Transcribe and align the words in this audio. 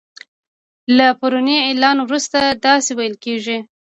له 0.97 1.07
پروني 1.19 1.57
اعلان 1.67 1.97
وروسته 2.01 2.39
داسی 2.63 2.91
ویل 2.95 3.15
کیږي 3.25 3.57